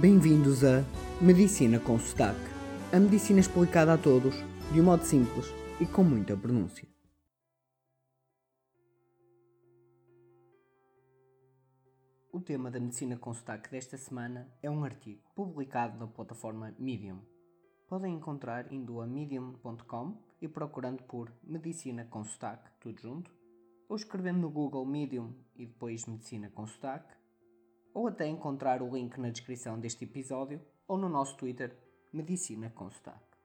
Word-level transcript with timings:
Bem-vindos 0.00 0.64
a 0.64 0.82
Medicina 1.20 1.78
com 1.78 1.98
Sotaque. 1.98 2.40
A 2.94 2.98
medicina 2.98 3.40
explicada 3.40 3.92
a 3.92 3.98
todos, 3.98 4.34
de 4.72 4.80
um 4.80 4.84
modo 4.84 5.04
simples 5.04 5.52
e 5.78 5.84
com 5.84 6.02
muita 6.02 6.34
pronúncia. 6.34 6.88
O 12.32 12.40
tema 12.40 12.70
da 12.70 12.80
Medicina 12.80 13.18
com 13.18 13.34
Sotaque 13.34 13.70
desta 13.70 13.98
semana 13.98 14.50
é 14.62 14.70
um 14.70 14.82
artigo 14.82 15.20
publicado 15.36 15.98
na 15.98 16.06
plataforma 16.06 16.74
Medium. 16.78 17.18
Podem 17.86 18.14
encontrar 18.14 18.72
indo 18.72 18.98
a 19.02 19.06
medium.com 19.06 20.16
e 20.40 20.48
procurando 20.48 21.02
por 21.02 21.30
Medicina 21.44 22.06
com 22.06 22.24
Sotaque, 22.24 22.70
tudo 22.80 22.98
junto, 22.98 23.30
ou 23.90 23.96
escrevendo 23.96 24.40
no 24.40 24.50
Google 24.50 24.86
Medium 24.86 25.34
e 25.54 25.66
depois 25.66 26.06
Medicina 26.06 26.48
com 26.48 26.66
Sotaque, 26.66 27.14
ou 27.94 28.08
até 28.08 28.26
encontrar 28.26 28.82
o 28.82 28.90
link 28.94 29.18
na 29.18 29.30
descrição 29.30 29.78
deste 29.78 30.04
episódio 30.04 30.60
ou 30.86 30.96
no 30.96 31.08
nosso 31.08 31.36
Twitter 31.36 31.76
Medicina 32.12 32.70
com 32.70 32.90
Sotaque. 32.90 33.38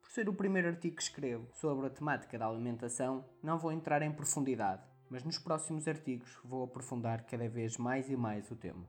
Por 0.00 0.10
ser 0.10 0.28
o 0.28 0.34
primeiro 0.34 0.68
artigo 0.68 0.96
que 0.96 1.02
escrevo 1.02 1.48
sobre 1.54 1.86
a 1.86 1.90
temática 1.90 2.38
da 2.38 2.46
alimentação, 2.46 3.24
não 3.42 3.58
vou 3.58 3.72
entrar 3.72 4.02
em 4.02 4.12
profundidade, 4.12 4.82
mas 5.10 5.24
nos 5.24 5.38
próximos 5.38 5.86
artigos 5.86 6.38
vou 6.44 6.64
aprofundar 6.64 7.24
cada 7.26 7.48
vez 7.48 7.76
mais 7.76 8.08
e 8.08 8.16
mais 8.16 8.50
o 8.50 8.56
tema. 8.56 8.88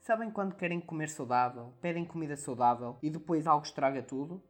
Sabem 0.00 0.30
quando 0.30 0.54
querem 0.54 0.80
comer 0.80 1.08
saudável, 1.08 1.72
pedem 1.80 2.04
comida 2.04 2.36
saudável 2.36 2.98
e 3.02 3.08
depois 3.08 3.46
algo 3.46 3.64
estraga 3.64 4.02
tudo? 4.02 4.42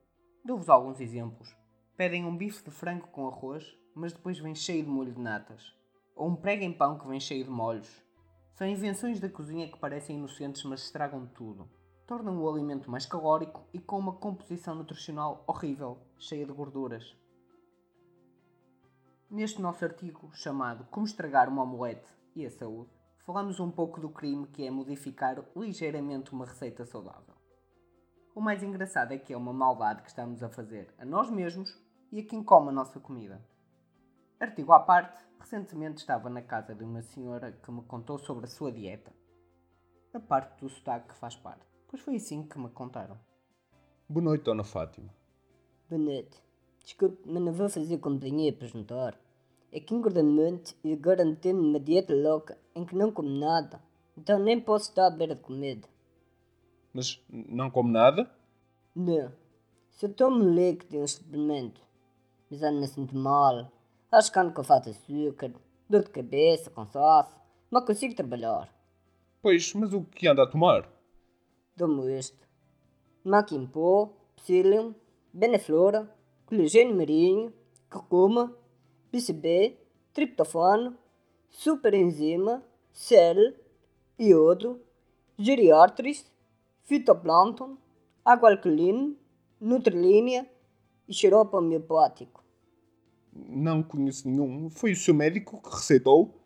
Dou-vos 0.44 0.68
alguns 0.68 1.00
exemplos. 1.00 1.56
Pedem 1.96 2.24
um 2.24 2.36
bife 2.36 2.64
de 2.64 2.72
frango 2.72 3.06
com 3.06 3.28
arroz, 3.28 3.64
mas 3.94 4.12
depois 4.12 4.38
vem 4.40 4.54
cheio 4.54 4.82
de 4.82 4.90
molho 4.90 5.12
de 5.12 5.20
natas. 5.20 5.72
Ou 6.16 6.28
um 6.28 6.34
prego 6.34 6.64
em 6.64 6.72
pão 6.72 6.98
que 6.98 7.06
vem 7.06 7.20
cheio 7.20 7.44
de 7.44 7.50
molhos. 7.50 8.02
São 8.54 8.68
invenções 8.68 9.18
da 9.18 9.28
cozinha 9.28 9.68
que 9.68 9.78
parecem 9.78 10.16
inocentes, 10.16 10.62
mas 10.62 10.84
estragam 10.84 11.26
tudo. 11.26 11.68
Tornam 12.06 12.40
o 12.40 12.48
alimento 12.48 12.88
mais 12.88 13.04
calórico 13.04 13.66
e 13.72 13.80
com 13.80 13.98
uma 13.98 14.12
composição 14.12 14.76
nutricional 14.76 15.42
horrível, 15.48 15.98
cheia 16.18 16.46
de 16.46 16.52
gorduras. 16.52 17.16
Neste 19.28 19.60
nosso 19.60 19.84
artigo, 19.84 20.30
chamado 20.32 20.84
Como 20.84 21.04
Estragar 21.04 21.48
uma 21.48 21.64
Omelete 21.64 22.06
e 22.36 22.46
a 22.46 22.50
Saúde, 22.50 22.92
falamos 23.26 23.58
um 23.58 23.72
pouco 23.72 24.00
do 24.00 24.08
crime 24.08 24.46
que 24.46 24.64
é 24.64 24.70
modificar 24.70 25.44
ligeiramente 25.56 26.32
uma 26.32 26.46
receita 26.46 26.86
saudável. 26.86 27.34
O 28.36 28.40
mais 28.40 28.62
engraçado 28.62 29.10
é 29.10 29.18
que 29.18 29.32
é 29.32 29.36
uma 29.36 29.52
maldade 29.52 30.02
que 30.02 30.08
estamos 30.10 30.44
a 30.44 30.48
fazer 30.48 30.94
a 30.96 31.04
nós 31.04 31.28
mesmos 31.28 31.76
e 32.12 32.20
a 32.20 32.24
quem 32.24 32.44
come 32.44 32.68
a 32.68 32.72
nossa 32.72 33.00
comida. 33.00 33.44
Artigo 34.38 34.72
à 34.72 34.78
parte, 34.78 35.24
recentemente 35.44 35.98
estava 35.98 36.30
na 36.30 36.40
casa 36.40 36.74
de 36.74 36.82
uma 36.82 37.02
senhora 37.02 37.52
que 37.52 37.70
me 37.70 37.82
contou 37.82 38.18
sobre 38.18 38.46
a 38.46 38.48
sua 38.48 38.72
dieta. 38.72 39.12
A 40.14 40.18
parte 40.18 40.60
do 40.60 40.70
sotaque 40.70 41.14
faz 41.14 41.36
parte, 41.36 41.66
pois 41.86 42.02
foi 42.02 42.16
assim 42.16 42.42
que 42.44 42.58
me 42.58 42.70
contaram. 42.70 43.18
Boa 44.08 44.24
noite, 44.24 44.44
Dona 44.44 44.64
Fátima. 44.64 45.14
Boa 45.88 46.00
noite. 46.00 46.42
Desculpe, 46.82 47.18
mas 47.26 47.42
não 47.42 47.52
vou 47.52 47.68
fazer 47.68 47.98
companhia 47.98 48.52
para 48.54 48.68
jantar. 48.68 49.20
É 49.70 49.80
que 49.80 49.94
engordei 49.94 50.22
muito 50.22 50.74
e 50.82 50.94
agora 50.94 51.24
metendo 51.24 51.60
numa 51.60 51.80
dieta 51.80 52.14
louca 52.14 52.56
em 52.74 52.86
que 52.86 52.96
não 52.96 53.12
como 53.12 53.28
nada. 53.28 53.82
Então 54.16 54.38
nem 54.38 54.58
posso 54.58 54.88
estar 54.88 55.08
à 55.08 55.10
beira 55.10 55.34
de 55.34 55.42
comida. 55.42 55.86
Mas 56.92 57.22
não 57.28 57.70
come 57.70 57.90
nada? 57.90 58.30
Não. 58.94 59.30
Só 59.90 60.08
tomo 60.08 60.42
líquido 60.42 60.96
e 60.96 60.98
um 61.00 61.06
suplemento. 61.06 61.82
Mas 62.50 62.62
ando-me 62.62 62.86
sinto 62.86 63.16
mal. 63.16 63.70
Acho 64.14 64.30
que 64.30 64.38
ando 64.38 64.52
com 64.52 64.62
falta 64.62 64.92
de 64.92 64.96
açúcar, 64.96 65.52
dor 65.90 66.04
de 66.04 66.10
cabeça, 66.10 66.70
cansaço. 66.70 67.36
Não 67.68 67.84
consigo 67.84 68.14
trabalhar. 68.14 68.72
Pois, 69.42 69.74
mas 69.74 69.92
o 69.92 70.04
que 70.04 70.28
anda 70.28 70.44
a 70.44 70.46
tomar? 70.46 70.88
Tomo 71.76 72.08
isto. 72.08 72.46
Maquimpo, 73.24 74.14
psyllium, 74.36 74.94
beneflora, 75.32 76.08
colagênio 76.46 76.94
marinho, 76.94 77.52
curcuma, 77.90 78.56
PCB, 79.10 79.76
triptofano, 80.12 80.96
superenzima, 81.50 82.62
sel, 82.92 83.52
iodo, 84.16 84.80
geriartris, 85.36 86.30
fitoplâncton, 86.84 87.76
água 88.24 88.52
alcalina, 88.52 89.12
nutrilínea 89.60 90.48
e 91.08 91.12
xarope 91.12 91.56
homeopático. 91.56 92.43
Não 93.34 93.82
conheço 93.82 94.28
nenhum. 94.28 94.70
Foi 94.70 94.92
o 94.92 94.96
seu 94.96 95.12
médico 95.12 95.60
que 95.60 95.70
receitou? 95.74 96.40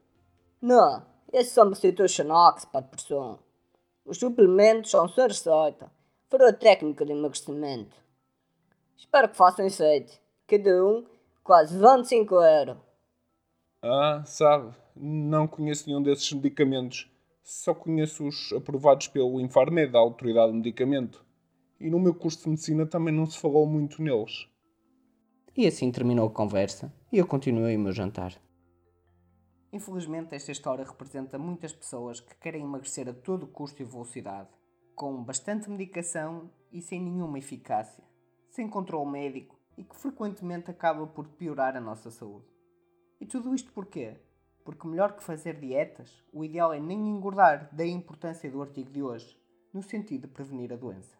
Não, 0.60 1.04
esse 1.32 1.50
só 1.50 1.64
me 1.64 1.70
receitou 1.70 2.08
Xanax 2.08 2.64
para 2.64 2.80
depressão. 2.80 3.38
Os 4.04 4.18
suplementos 4.18 4.90
são 4.90 5.06
sua 5.06 5.26
receita. 5.26 5.90
Foram 6.30 6.48
a 6.48 6.52
técnica 6.52 7.04
de 7.04 7.12
emagrecimento. 7.12 7.96
Espero 8.96 9.28
que 9.28 9.36
façam 9.36 9.66
efeito. 9.66 10.18
Cada 10.46 10.84
um 10.84 11.04
quase 11.44 11.78
25 11.78 12.34
euros. 12.34 12.76
Ah, 13.82 14.22
sabe, 14.26 14.74
não 14.96 15.46
conheço 15.46 15.86
nenhum 15.86 16.02
desses 16.02 16.32
medicamentos. 16.32 17.10
Só 17.42 17.74
conheço 17.74 18.26
os 18.26 18.52
aprovados 18.52 19.08
pelo 19.08 19.40
Infarmed, 19.40 19.92
da 19.92 19.98
Autoridade 19.98 20.52
de 20.52 20.58
Medicamento. 20.58 21.24
E 21.80 21.88
no 21.88 21.98
meu 21.98 22.14
curso 22.14 22.42
de 22.42 22.48
medicina 22.50 22.84
também 22.86 23.14
não 23.14 23.24
se 23.24 23.38
falou 23.38 23.66
muito 23.66 24.02
neles. 24.02 24.48
E 25.58 25.66
assim 25.66 25.90
terminou 25.90 26.28
a 26.28 26.30
conversa 26.30 26.94
e 27.10 27.18
eu 27.18 27.26
continuei 27.26 27.76
o 27.76 27.80
meu 27.80 27.92
jantar. 27.92 28.32
Infelizmente, 29.72 30.32
esta 30.32 30.52
história 30.52 30.84
representa 30.84 31.36
muitas 31.36 31.72
pessoas 31.72 32.20
que 32.20 32.36
querem 32.36 32.62
emagrecer 32.62 33.08
a 33.08 33.12
todo 33.12 33.48
custo 33.48 33.82
e 33.82 33.84
velocidade, 33.84 34.48
com 34.94 35.20
bastante 35.24 35.68
medicação 35.68 36.48
e 36.70 36.80
sem 36.80 37.02
nenhuma 37.02 37.40
eficácia, 37.40 38.04
sem 38.48 38.68
controle 38.68 39.10
médico 39.10 39.58
e 39.76 39.82
que 39.82 39.96
frequentemente 39.96 40.70
acaba 40.70 41.08
por 41.08 41.26
piorar 41.26 41.76
a 41.76 41.80
nossa 41.80 42.08
saúde. 42.08 42.46
E 43.20 43.26
tudo 43.26 43.52
isto 43.52 43.72
porquê? 43.72 44.16
Porque 44.64 44.86
melhor 44.86 45.16
que 45.16 45.24
fazer 45.24 45.58
dietas, 45.58 46.22
o 46.32 46.44
ideal 46.44 46.72
é 46.72 46.78
nem 46.78 47.08
engordar, 47.08 47.68
daí 47.72 47.90
a 47.90 47.96
importância 47.96 48.48
do 48.48 48.62
artigo 48.62 48.92
de 48.92 49.02
hoje, 49.02 49.36
no 49.74 49.82
sentido 49.82 50.28
de 50.28 50.34
prevenir 50.34 50.72
a 50.72 50.76
doença. 50.76 51.18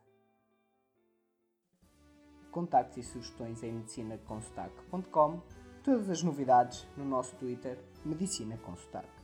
Contactos 2.51 2.99
e 2.99 3.03
sugestões 3.03 3.63
em 3.63 3.73
medicinaconsotaque.com, 3.73 5.41
todas 5.83 6.09
as 6.11 6.23
novidades 6.23 6.87
no 6.97 7.05
nosso 7.05 7.35
Twitter 7.37 7.79
Medicina 8.05 8.57
com 8.59 8.77
Sotaque. 8.77 9.18